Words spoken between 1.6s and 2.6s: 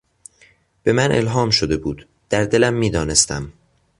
بود، در